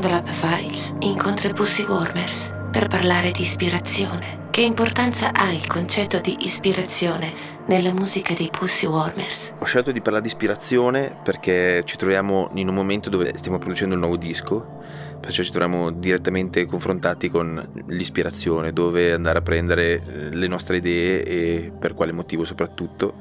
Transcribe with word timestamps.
Soundlab 0.00 0.28
Files 0.28 0.94
incontra 1.00 1.52
Pussy 1.52 1.84
Warmers 1.84 2.54
per 2.70 2.88
parlare 2.88 3.32
di 3.32 3.42
ispirazione. 3.42 4.48
Che 4.50 4.62
importanza 4.62 5.30
ha 5.34 5.52
il 5.52 5.66
concetto 5.66 6.20
di 6.20 6.38
ispirazione 6.40 7.30
nella 7.66 7.92
musica 7.92 8.32
dei 8.32 8.48
Pussy 8.50 8.86
Warmers? 8.86 9.56
Ho 9.58 9.64
scelto 9.66 9.92
di 9.92 10.00
parlare 10.00 10.22
di 10.24 10.30
ispirazione 10.30 11.14
perché 11.22 11.82
ci 11.84 11.98
troviamo 11.98 12.48
in 12.54 12.68
un 12.68 12.74
momento 12.74 13.10
dove 13.10 13.30
stiamo 13.36 13.58
producendo 13.58 13.94
un 13.94 14.00
nuovo 14.00 14.16
disco, 14.16 14.80
perciò 15.20 15.42
ci 15.42 15.50
troviamo 15.50 15.90
direttamente 15.90 16.64
confrontati 16.64 17.28
con 17.28 17.84
l'ispirazione, 17.88 18.72
dove 18.72 19.12
andare 19.12 19.40
a 19.40 19.42
prendere 19.42 19.92
eh, 19.92 20.00
le 20.34 20.46
nostre 20.46 20.78
idee 20.78 21.24
e 21.24 21.72
per 21.78 21.92
quale 21.92 22.12
motivo 22.12 22.46
soprattutto. 22.46 23.14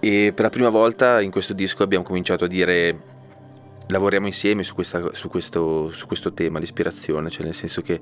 E 0.00 0.32
per 0.34 0.44
la 0.44 0.50
prima 0.50 0.70
volta 0.70 1.20
in 1.20 1.30
questo 1.30 1.52
disco 1.52 1.82
abbiamo 1.82 2.04
cominciato 2.04 2.44
a 2.44 2.48
dire 2.48 3.14
lavoriamo 3.88 4.26
insieme 4.26 4.62
su, 4.62 4.74
questa, 4.74 5.14
su, 5.14 5.28
questo, 5.28 5.90
su 5.90 6.06
questo 6.06 6.32
tema, 6.32 6.58
l'ispirazione, 6.58 7.30
cioè 7.30 7.44
nel 7.44 7.54
senso 7.54 7.82
che 7.82 8.00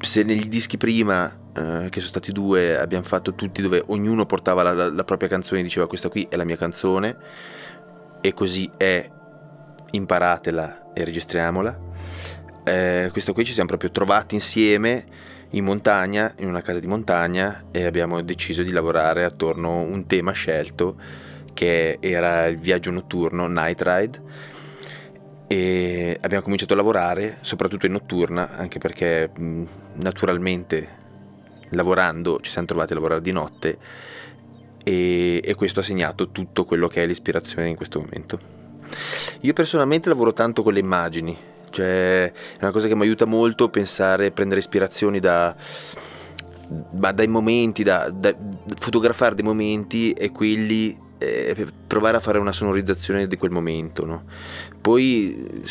se 0.00 0.22
negli 0.22 0.48
dischi 0.48 0.76
prima, 0.76 1.26
eh, 1.54 1.88
che 1.90 2.00
sono 2.00 2.10
stati 2.10 2.32
due, 2.32 2.78
abbiamo 2.78 3.04
fatto 3.04 3.34
tutti 3.34 3.62
dove 3.62 3.82
ognuno 3.86 4.26
portava 4.26 4.62
la, 4.62 4.72
la, 4.72 4.90
la, 4.90 5.04
propria 5.04 5.28
canzone 5.28 5.60
e 5.60 5.62
diceva 5.62 5.86
questa 5.86 6.08
qui 6.08 6.26
è 6.28 6.36
la 6.36 6.44
mia 6.44 6.56
canzone 6.56 7.16
e 8.20 8.34
così 8.34 8.70
è, 8.76 9.08
imparatela 9.92 10.92
e 10.92 11.04
registriamola. 11.04 11.92
Eh, 12.64 13.08
questa 13.12 13.32
qui 13.32 13.44
ci 13.44 13.52
siamo 13.52 13.68
proprio 13.68 13.90
trovati 13.90 14.34
insieme 14.34 15.06
in 15.50 15.64
montagna, 15.64 16.34
in 16.38 16.48
una 16.48 16.62
casa 16.62 16.80
di 16.80 16.86
montagna 16.86 17.66
e 17.70 17.84
abbiamo 17.84 18.20
deciso 18.22 18.62
di 18.62 18.70
lavorare 18.70 19.24
attorno 19.24 19.78
a 19.78 19.82
un 19.82 20.06
tema 20.06 20.32
scelto 20.32 20.96
che 21.52 21.98
era 22.00 22.46
il 22.46 22.58
viaggio 22.58 22.90
notturno, 22.90 23.46
Night 23.46 23.80
Ride 23.82 24.22
e 25.46 26.18
abbiamo 26.20 26.42
cominciato 26.42 26.72
a 26.72 26.76
lavorare 26.76 27.38
soprattutto 27.42 27.86
in 27.86 27.92
notturna 27.92 28.56
anche 28.56 28.78
perché 28.78 29.30
naturalmente 29.94 31.02
lavorando 31.70 32.40
ci 32.40 32.50
siamo 32.50 32.66
trovati 32.66 32.92
a 32.92 32.96
lavorare 32.96 33.20
di 33.20 33.32
notte 33.32 33.78
e, 34.84 35.40
e 35.42 35.54
questo 35.54 35.80
ha 35.80 35.82
segnato 35.82 36.30
tutto 36.30 36.64
quello 36.64 36.88
che 36.88 37.02
è 37.02 37.06
l'ispirazione 37.06 37.68
in 37.68 37.76
questo 37.76 38.00
momento. 38.00 38.38
Io 39.40 39.52
personalmente 39.52 40.08
lavoro 40.08 40.32
tanto 40.32 40.62
con 40.62 40.72
le 40.72 40.78
immagini, 40.78 41.36
cioè 41.70 42.30
è 42.30 42.60
una 42.60 42.70
cosa 42.70 42.86
che 42.86 42.94
mi 42.94 43.02
aiuta 43.02 43.24
molto 43.24 43.68
pensare, 43.68 44.30
prendere 44.30 44.60
ispirazioni 44.60 45.18
da, 45.20 45.56
dai 46.68 47.26
momenti, 47.26 47.82
da, 47.82 48.10
da, 48.10 48.34
fotografare 48.78 49.34
dei 49.34 49.44
momenti 49.44 50.12
e 50.12 50.30
quelli 50.30 50.96
eh, 51.18 51.66
provare 51.86 52.16
a 52.16 52.20
fare 52.20 52.38
una 52.38 52.52
sonorizzazione 52.52 53.26
di 53.26 53.36
quel 53.36 53.50
momento. 53.50 54.04
No? 54.04 54.24
Poi 54.80 55.62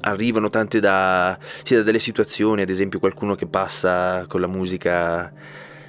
arrivano 0.00 0.50
tante 0.50 0.80
da, 0.80 1.38
sì, 1.62 1.74
da 1.74 1.82
delle 1.82 1.98
situazioni, 1.98 2.62
ad 2.62 2.68
esempio 2.68 2.98
qualcuno 2.98 3.34
che 3.34 3.46
passa 3.46 4.26
con 4.26 4.40
la 4.40 4.46
musica 4.46 5.32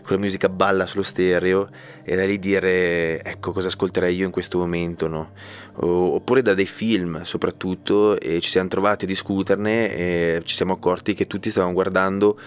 con 0.10 0.18
la 0.18 0.26
musica 0.26 0.50
balla 0.50 0.88
sullo 0.88 1.04
stereo 1.04 1.70
e 2.04 2.16
da 2.16 2.26
lì 2.26 2.40
dire 2.40 3.22
ecco 3.22 3.52
cosa 3.52 3.68
ascolterei 3.68 4.16
io 4.16 4.26
in 4.26 4.32
questo 4.32 4.58
momento 4.58 5.08
no? 5.08 5.34
oppure 5.76 6.42
da 6.42 6.56
dei 6.56 6.66
film 6.66 7.22
soprattutto 7.22 8.20
e 8.20 8.40
ci 8.40 8.50
siamo 8.50 8.70
trovati 8.70 9.06
a 9.06 9.08
discuterne 9.08 9.96
e 9.96 10.42
ci 10.46 10.56
siamo 10.56 10.74
accorti 10.74 11.14
che 11.14 11.28
tutti 11.28 11.52
stavano 11.52 11.74
guardando 11.74 12.40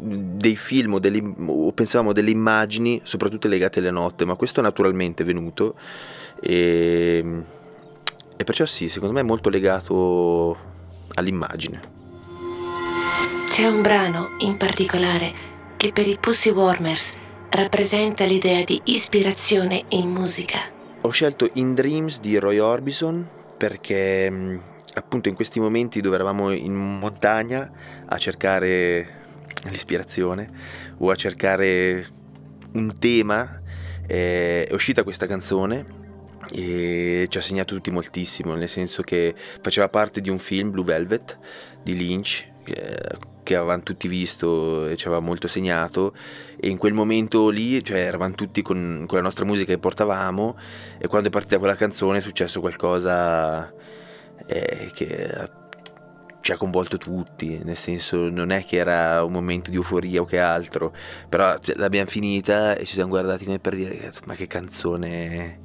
dei 0.00 0.56
film 0.56 0.94
o, 0.94 0.98
delle, 0.98 1.22
o 1.46 1.72
pensavamo 1.72 2.12
delle 2.12 2.30
immagini, 2.30 3.00
soprattutto 3.04 3.48
legate 3.48 3.78
alle 3.78 3.90
notte, 3.90 4.24
ma 4.24 4.34
questo 4.34 4.60
naturalmente 4.60 5.22
è 5.22 5.26
venuto 5.26 5.74
e, 6.40 7.24
e 8.36 8.44
perciò 8.44 8.64
sì, 8.64 8.88
secondo 8.88 9.14
me 9.14 9.20
è 9.20 9.24
molto 9.24 9.48
legato 9.48 10.56
all'immagine. 11.14 11.80
C'è 13.46 13.66
un 13.66 13.82
brano 13.82 14.30
in 14.38 14.56
particolare 14.56 15.32
che 15.76 15.92
per 15.92 16.06
i 16.06 16.16
Pussy 16.18 16.50
Warmers 16.50 17.16
rappresenta 17.50 18.24
l'idea 18.24 18.64
di 18.64 18.80
ispirazione 18.84 19.84
in 19.88 20.08
musica. 20.08 20.58
Ho 21.02 21.10
scelto 21.10 21.50
In 21.54 21.74
Dreams 21.74 22.20
di 22.20 22.38
Roy 22.38 22.58
Orbison 22.58 23.28
perché 23.56 24.60
appunto 24.94 25.28
in 25.28 25.34
questi 25.34 25.60
momenti 25.60 26.00
dove 26.00 26.14
eravamo 26.14 26.50
in 26.50 26.74
montagna 26.74 27.70
a 28.06 28.16
cercare 28.18 29.21
l'ispirazione 29.64 30.50
o 30.98 31.10
a 31.10 31.14
cercare 31.14 32.06
un 32.72 32.92
tema, 32.98 33.60
eh, 34.06 34.66
è 34.68 34.74
uscita 34.74 35.02
questa 35.02 35.26
canzone 35.26 36.00
e 36.50 37.26
ci 37.28 37.38
ha 37.38 37.40
segnato 37.40 37.74
tutti 37.74 37.90
moltissimo, 37.90 38.54
nel 38.54 38.68
senso 38.68 39.02
che 39.02 39.34
faceva 39.60 39.88
parte 39.88 40.20
di 40.20 40.30
un 40.30 40.38
film, 40.38 40.70
Blue 40.70 40.84
Velvet, 40.84 41.38
di 41.82 41.96
Lynch, 41.96 42.46
eh, 42.64 43.30
che 43.42 43.56
avevamo 43.56 43.82
tutti 43.82 44.08
visto 44.08 44.86
e 44.86 44.96
ci 44.96 45.06
aveva 45.06 45.20
molto 45.20 45.48
segnato. 45.48 46.14
E 46.58 46.68
in 46.68 46.78
quel 46.78 46.92
momento 46.92 47.48
lì 47.48 47.82
cioè, 47.84 47.98
eravamo 47.98 48.34
tutti 48.34 48.62
con, 48.62 49.04
con 49.06 49.18
la 49.18 49.24
nostra 49.24 49.44
musica 49.44 49.72
che 49.72 49.78
portavamo 49.78 50.58
e 50.98 51.06
quando 51.08 51.28
è 51.28 51.30
partita 51.30 51.58
quella 51.58 51.74
canzone 51.76 52.18
è 52.18 52.20
successo 52.20 52.60
qualcosa 52.60 53.72
eh, 54.46 54.90
che 54.94 55.60
ci 56.42 56.50
ha 56.50 56.56
coinvolto 56.56 56.98
tutti, 56.98 57.60
nel 57.62 57.76
senso 57.76 58.28
non 58.28 58.50
è 58.50 58.64
che 58.64 58.76
era 58.76 59.22
un 59.22 59.32
momento 59.32 59.70
di 59.70 59.76
euforia 59.76 60.20
o 60.20 60.24
che 60.24 60.40
altro, 60.40 60.92
però 61.28 61.56
cioè, 61.58 61.76
l'abbiamo 61.76 62.08
finita 62.08 62.74
e 62.74 62.84
ci 62.84 62.94
siamo 62.94 63.10
guardati 63.10 63.44
come 63.44 63.60
per 63.60 63.76
dire 63.76 64.10
ma 64.26 64.34
che 64.34 64.48
canzone 64.48 65.60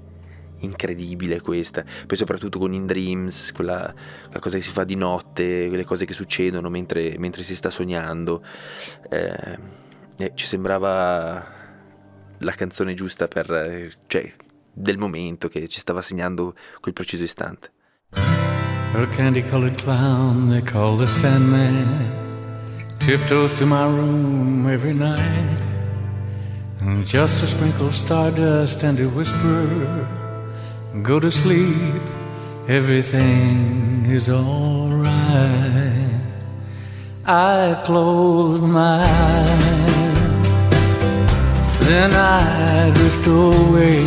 incredibile 0.59 1.41
questa, 1.41 1.83
poi 2.05 2.15
soprattutto 2.15 2.59
con 2.59 2.73
In 2.73 2.85
Dreams, 2.85 3.51
quella, 3.53 3.91
quella 4.25 4.39
cosa 4.39 4.57
che 4.57 4.63
si 4.63 4.69
fa 4.69 4.83
di 4.83 4.95
notte, 4.95 5.67
quelle 5.67 5.83
cose 5.83 6.05
che 6.05 6.13
succedono 6.13 6.69
mentre, 6.69 7.15
mentre 7.17 7.41
si 7.43 7.55
sta 7.55 7.71
sognando, 7.71 8.43
eh, 9.09 9.57
eh, 10.17 10.31
ci 10.35 10.45
sembrava 10.45 11.55
la 12.37 12.51
canzone 12.51 12.93
giusta 12.93 13.27
per, 13.27 13.89
cioè, 14.05 14.31
del 14.71 14.99
momento 14.99 15.47
che 15.47 15.67
ci 15.67 15.79
stava 15.79 16.03
segnando 16.03 16.53
quel 16.79 16.93
preciso 16.93 17.23
istante. 17.23 17.71
A 18.95 19.05
candy 19.15 19.41
colored 19.41 19.77
clown 19.77 20.49
they 20.49 20.61
call 20.61 20.97
the 20.97 21.07
Sandman 21.07 22.17
tiptoes 22.99 23.53
to 23.53 23.65
my 23.65 23.85
room 23.85 24.67
every 24.67 24.93
night. 24.93 25.61
And 26.81 27.05
just 27.05 27.39
to 27.39 27.47
sprinkle 27.47 27.89
stardust 27.91 28.83
and 28.83 28.97
to 28.97 29.09
whisper, 29.09 30.07
Go 31.03 31.19
to 31.19 31.31
sleep, 31.31 32.01
everything 32.67 34.05
is 34.07 34.29
alright. 34.29 35.07
I 37.25 37.81
close 37.85 38.61
my 38.61 39.03
eyes, 39.03 40.19
then 41.87 42.11
I 42.13 42.91
drift 42.93 43.27
away 43.27 43.99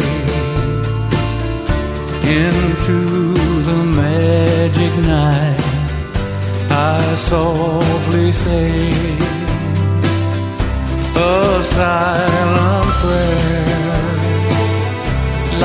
into 2.42 3.32
the 3.68 3.89
magic 4.70 4.96
night, 5.04 5.60
I 6.70 7.14
softly 7.16 8.32
say 8.32 8.92
a 11.16 11.62
silent 11.64 12.86
prayer, 13.00 14.02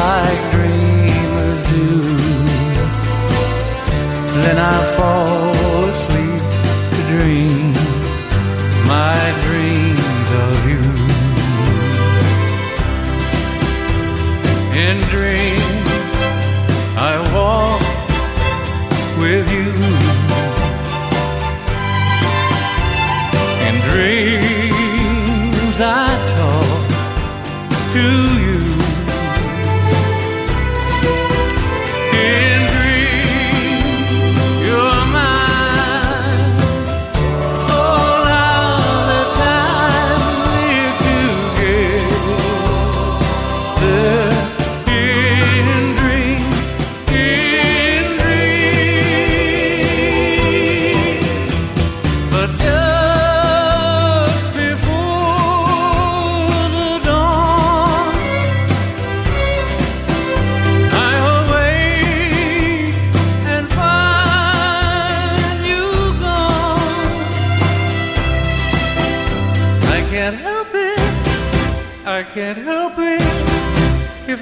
like 0.01 0.51
dreamers 0.51 1.61
do. 1.73 1.87
Then 4.43 4.57
I 4.57 4.77
fall 4.97 5.83
asleep 5.89 6.43
to 6.93 7.01
dream 7.13 7.73
my 8.87 9.44
you. 19.55 20.54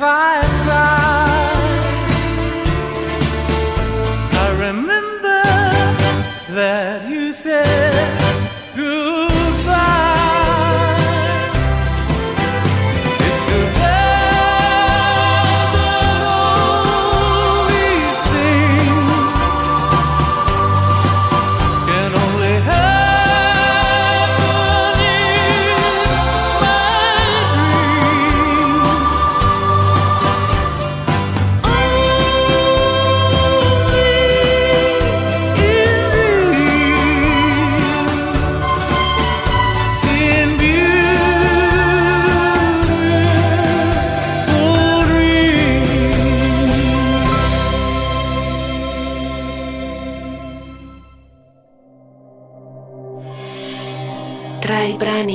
fire. 0.03 0.42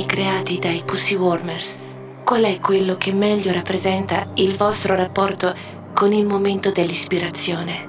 Creati 0.05 0.57
dai 0.57 0.83
Pussy 0.85 1.15
Warmers, 1.15 1.79
qual 2.23 2.43
è 2.43 2.59
quello 2.59 2.95
che 2.95 3.11
meglio 3.11 3.51
rappresenta 3.51 4.27
il 4.35 4.55
vostro 4.55 4.95
rapporto 4.95 5.53
con 5.93 6.13
il 6.13 6.25
momento 6.25 6.71
dell'ispirazione? 6.71 7.87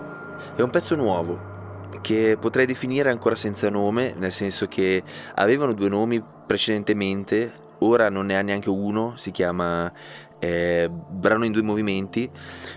È 0.56 0.62
un 0.62 0.70
pezzo 0.70 0.96
nuovo 0.96 1.88
che 2.00 2.37
potrei 2.40 2.67
definire 2.67 3.08
ancora 3.08 3.34
senza 3.34 3.70
nome, 3.70 4.14
nel 4.19 4.32
senso 4.32 4.67
che 4.67 5.02
avevano 5.34 5.72
due 5.72 5.88
nomi 5.88 6.22
precedentemente, 6.46 7.52
ora 7.81 8.11
non 8.11 8.26
ne 8.26 8.37
ha 8.37 8.43
neanche 8.43 8.69
uno, 8.69 9.14
si 9.17 9.31
chiama 9.31 9.93
eh, 10.40 10.88
brano 10.90 11.44
in 11.44 11.52
due 11.52 11.62
movimenti 11.62 12.28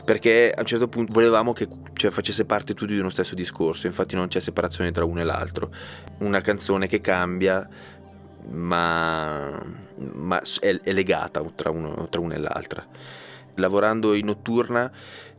perché 0.03 0.51
a 0.55 0.59
un 0.59 0.65
certo 0.65 0.87
punto 0.87 1.13
volevamo 1.13 1.53
che 1.53 1.67
cioè, 1.93 2.11
facesse 2.11 2.45
parte 2.45 2.73
tutto 2.73 2.91
di 2.91 2.99
uno 2.99 3.09
stesso 3.09 3.35
discorso 3.35 3.87
infatti 3.87 4.15
non 4.15 4.27
c'è 4.27 4.41
separazione 4.41 4.91
tra 4.91 5.05
uno 5.05 5.21
e 5.21 5.23
l'altro 5.23 5.71
una 6.19 6.41
canzone 6.41 6.87
che 6.87 6.99
cambia 6.99 7.65
ma, 8.49 9.61
ma 9.95 10.41
è, 10.59 10.79
è, 10.81 10.91
legata 10.91 11.43
tra, 11.55 11.69
uno, 11.69 12.07
tra 12.09 12.21
una 12.21 12.35
e 12.35 12.39
l'altra. 12.39 12.85
Lavorando 13.55 14.13
in 14.13 14.25
notturna 14.25 14.91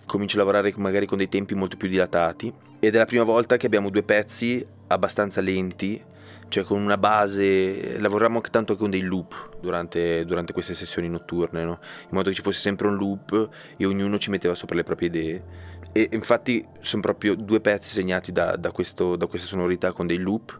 comincio 0.06 0.36
a 0.36 0.38
lavorare 0.40 0.72
magari 0.76 1.06
con 1.06 1.18
dei 1.18 1.28
tempi 1.28 1.54
molto 1.54 1.76
più 1.76 1.88
dilatati 1.88 2.52
ed 2.78 2.94
è 2.94 2.98
la 2.98 3.06
prima 3.06 3.24
volta 3.24 3.56
che 3.56 3.66
abbiamo 3.66 3.88
due 3.90 4.02
pezzi 4.02 4.64
abbastanza 4.88 5.40
lenti, 5.40 6.02
cioè 6.48 6.64
con 6.64 6.80
una 6.80 6.98
base, 6.98 7.98
lavoriamo 7.98 8.36
anche 8.36 8.50
tanto 8.50 8.76
con 8.76 8.90
dei 8.90 9.00
loop 9.00 9.58
durante, 9.60 10.24
durante 10.24 10.52
queste 10.52 10.74
sessioni 10.74 11.08
notturne, 11.08 11.64
no? 11.64 11.78
in 12.02 12.08
modo 12.10 12.28
che 12.28 12.34
ci 12.34 12.42
fosse 12.42 12.60
sempre 12.60 12.86
un 12.86 12.96
loop 12.96 13.48
e 13.76 13.86
ognuno 13.86 14.18
ci 14.18 14.30
metteva 14.30 14.54
sopra 14.54 14.76
le 14.76 14.82
proprie 14.82 15.08
idee. 15.08 15.44
E 15.92 16.08
infatti 16.12 16.66
sono 16.80 17.00
proprio 17.00 17.34
due 17.34 17.60
pezzi 17.60 17.88
segnati 17.90 18.32
da, 18.32 18.56
da, 18.56 18.70
questo, 18.70 19.16
da 19.16 19.26
questa 19.26 19.46
sonorità 19.48 19.92
con 19.92 20.06
dei 20.06 20.18
loop 20.18 20.58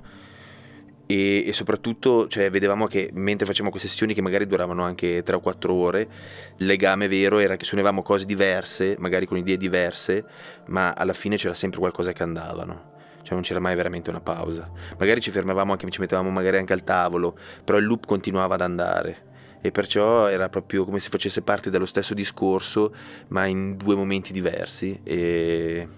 e, 1.15 1.45
e, 1.47 1.53
soprattutto 1.53 2.27
cioè, 2.27 2.51
vedevamo 2.51 2.87
che 2.87 3.11
mentre 3.13 3.47
facevamo 3.47 3.71
queste 3.71 3.89
sessioni 3.89 4.15
che 4.15 4.23
magari 4.23 4.47
duravano 4.47 4.83
anche 4.83 5.23
3 5.23 5.37
o 5.37 5.41
4 5.41 5.73
ore, 5.73 6.09
il 6.57 6.67
legame 6.67 7.07
vero 7.07 7.39
era 7.39 7.57
che 7.57 7.65
suonavamo 7.65 8.03
cose 8.03 8.25
diverse, 8.25 8.97
magari 8.99 9.27
con 9.27 9.37
idee 9.37 9.57
diverse, 9.57 10.25
ma 10.67 10.93
alla 10.93 11.13
fine 11.13 11.37
c'era 11.37 11.55
sempre 11.55 11.79
qualcosa 11.79 12.13
che 12.13 12.25
andavano. 12.25 12.93
Cioè 13.23 13.33
non 13.33 13.43
c'era 13.43 13.61
mai 13.61 13.77
veramente 13.77 14.11
una 14.11 14.21
pausa. 14.21 14.69
Magari 14.99 15.21
ci 15.21 15.31
fermavamo 15.31 15.71
anche, 15.73 15.89
ci 15.89 16.01
mettevamo 16.01 16.31
magari 16.31 16.59
anche 16.59 16.73
al 16.73 16.83
tavolo, 16.83 17.39
però 17.63 17.79
il 17.79 17.87
loop 17.87 18.07
continuava 18.07 18.55
ad 18.55 18.61
andare. 18.61 19.33
E 19.63 19.71
perciò 19.71 20.27
era 20.27 20.49
proprio 20.49 20.85
come 20.85 20.99
se 20.99 21.09
facesse 21.09 21.41
parte 21.43 21.71
dello 21.71 21.87
stesso 21.87 22.13
discorso, 22.13 22.93
ma 23.29 23.47
in 23.47 23.77
due 23.77 23.95
momenti 23.95 24.33
diversi. 24.33 25.01
E, 25.05 25.89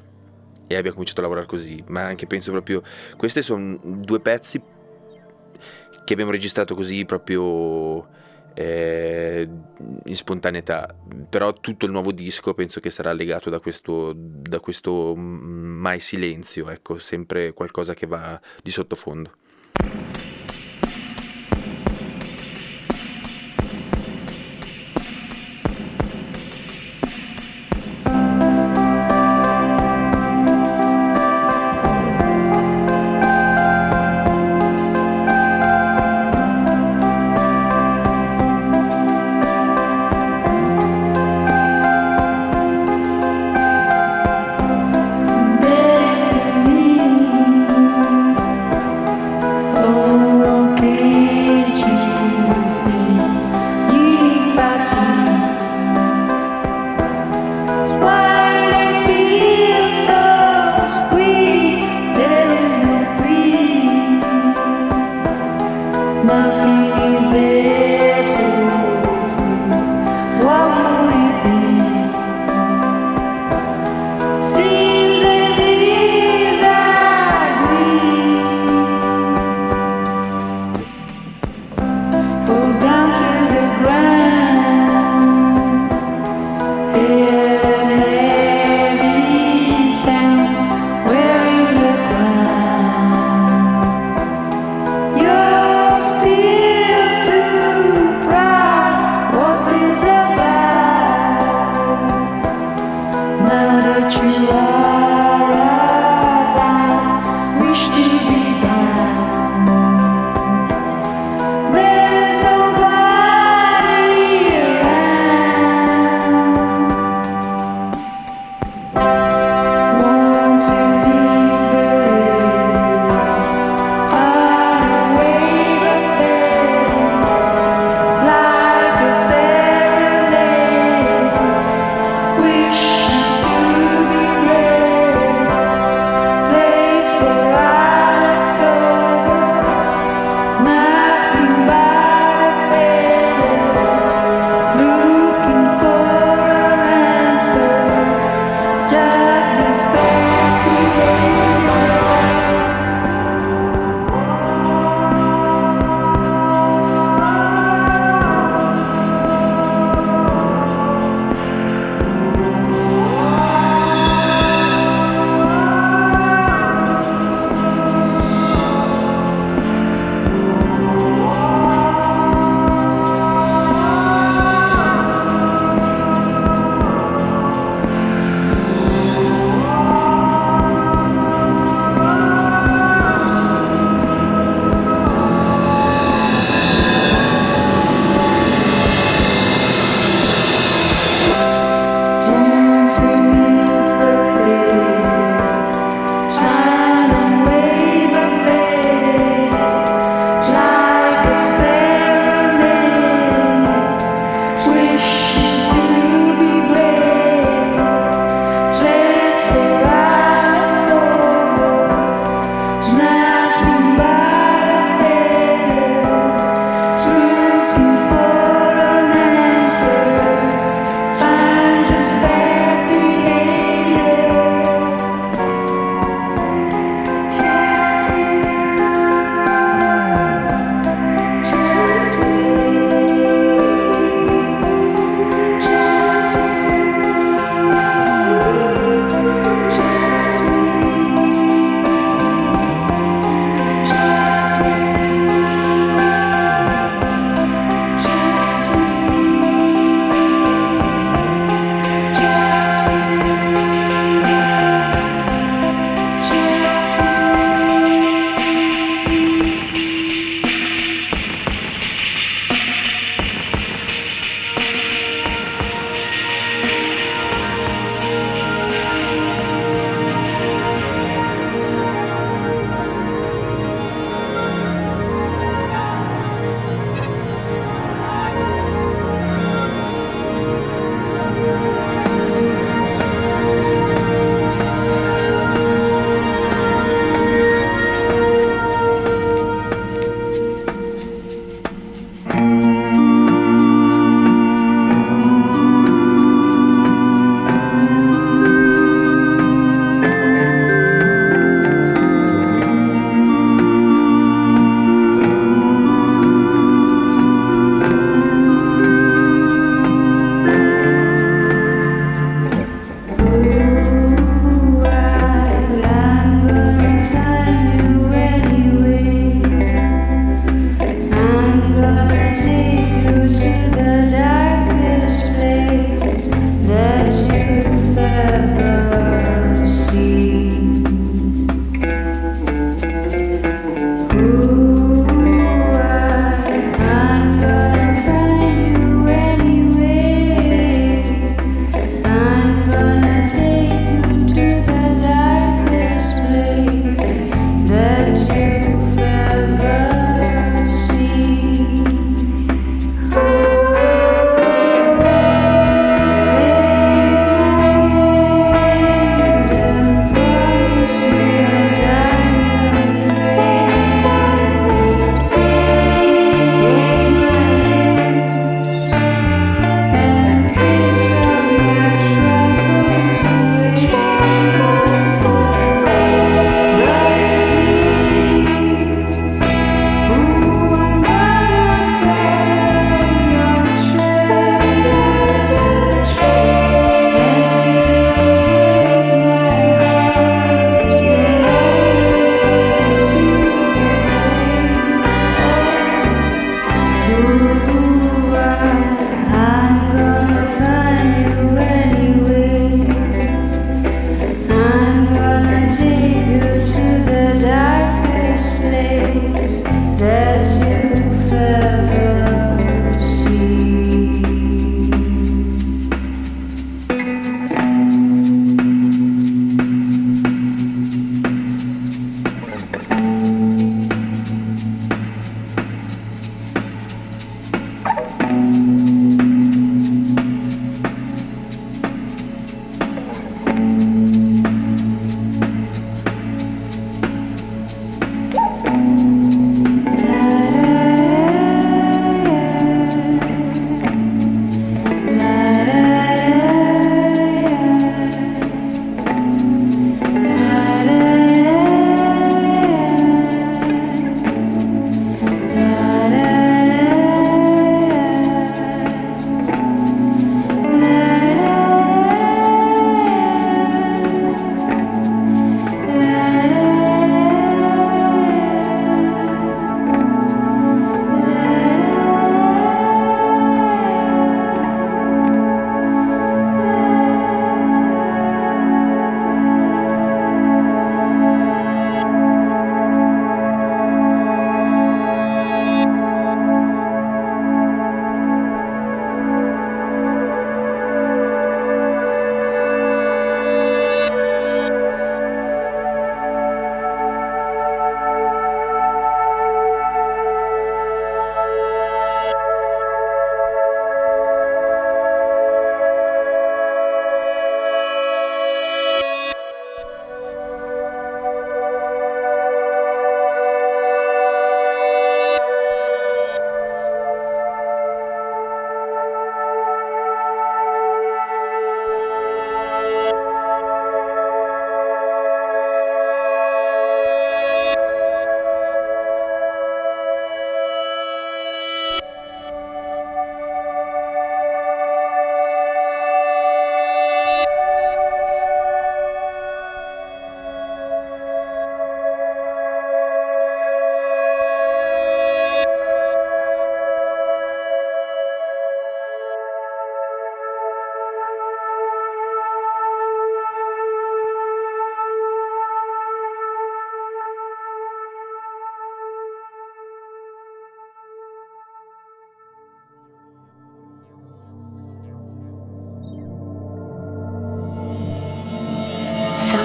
e 0.69 0.75
abbiamo 0.75 0.93
cominciato 0.93 1.21
a 1.21 1.23
lavorare 1.23 1.47
così. 1.47 1.83
Ma 1.89 2.03
anche 2.03 2.27
penso 2.27 2.53
proprio, 2.53 2.83
questi 3.17 3.43
sono 3.43 3.77
due 3.83 4.21
pezzi 4.21 4.75
che 6.07 6.13
abbiamo 6.13 6.31
registrato 6.31 6.77
così 6.77 7.05
proprio 7.05 8.07
eh, 8.55 9.49
in 10.05 10.17
spontaneità, 10.17 10.95
però 11.29 11.53
tutto 11.53 11.85
il 11.85 11.91
nuovo 11.91 12.13
disco 12.13 12.55
penso 12.55 12.79
che 12.79 12.91
sarà 12.91 13.13
legato 13.13 13.51
da 13.51 13.59
questo, 13.59 14.13
da 14.17 14.61
questo 14.61 15.17
mai 15.17 15.99
silenzio, 15.99 16.71
ecco, 16.71 16.99
sempre 16.99 17.53
qualcosa 17.53 17.93
che 17.93 18.07
va 18.07 18.41
di 18.63 18.71
sottofondo. 18.71 19.33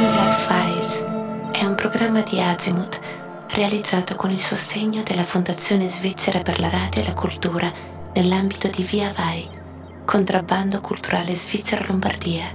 Soundlab 0.02 0.36
Files 0.36 1.06
è 1.52 1.64
un 1.64 1.76
programma 1.76 2.22
di 2.22 2.42
Azimuth 2.42 3.00
realizzato 3.52 4.16
con 4.16 4.32
il 4.32 4.40
sostegno 4.40 5.04
della 5.04 5.24
Fondazione 5.24 5.88
Svizzera 5.88 6.40
per 6.40 6.60
la 6.60 6.70
Radio 6.70 7.04
e 7.04 7.06
la 7.06 7.14
Cultura 7.14 7.72
nell'ambito 8.16 8.68
di 8.68 8.82
Via 8.82 9.14
Vai, 9.16 9.48
contrabbando 10.04 10.82
culturale 10.82 11.36
Svizzera 11.36 11.86
Lombardia. 11.86 12.46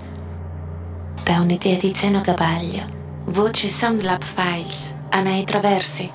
Da 1.23 1.39
un'idea 1.39 1.77
di 1.77 1.95
Zeno 1.95 2.21
Gabaglio, 2.21 2.85
voce 3.27 3.69
Soundlab 3.69 4.25
Files, 4.25 4.97
Anai 5.11 5.45
Traversi. 5.45 6.11